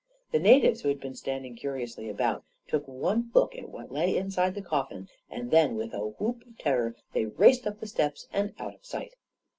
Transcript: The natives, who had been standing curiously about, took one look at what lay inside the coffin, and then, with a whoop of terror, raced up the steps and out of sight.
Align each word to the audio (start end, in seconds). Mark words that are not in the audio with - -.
The 0.31 0.39
natives, 0.39 0.81
who 0.81 0.89
had 0.89 0.99
been 0.99 1.13
standing 1.13 1.55
curiously 1.55 2.09
about, 2.09 2.43
took 2.67 2.87
one 2.87 3.29
look 3.35 3.55
at 3.55 3.69
what 3.69 3.91
lay 3.91 4.17
inside 4.17 4.55
the 4.55 4.61
coffin, 4.63 5.07
and 5.29 5.51
then, 5.51 5.75
with 5.75 5.93
a 5.93 5.99
whoop 5.99 6.41
of 6.41 6.57
terror, 6.57 6.95
raced 7.13 7.67
up 7.67 7.79
the 7.79 7.85
steps 7.85 8.27
and 8.33 8.55
out 8.57 8.73
of 8.73 8.83
sight. 8.83 9.13